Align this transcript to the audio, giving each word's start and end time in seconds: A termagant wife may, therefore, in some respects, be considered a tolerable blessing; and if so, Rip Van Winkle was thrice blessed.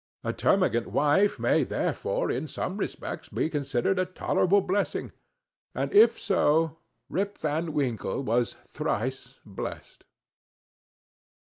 A 0.23 0.33
termagant 0.33 0.87
wife 0.87 1.37
may, 1.37 1.63
therefore, 1.63 2.31
in 2.31 2.47
some 2.47 2.77
respects, 2.77 3.29
be 3.29 3.51
considered 3.51 3.99
a 3.99 4.05
tolerable 4.07 4.59
blessing; 4.61 5.11
and 5.75 5.93
if 5.93 6.19
so, 6.19 6.79
Rip 7.07 7.37
Van 7.37 7.71
Winkle 7.71 8.23
was 8.23 8.55
thrice 8.65 9.39
blessed. 9.45 10.03